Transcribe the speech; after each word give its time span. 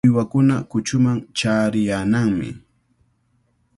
Uywakuna 0.07 0.55
quchaman 0.71 1.19
chaariyannami. 1.37 2.49